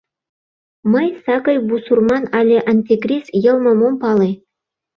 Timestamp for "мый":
0.91-1.07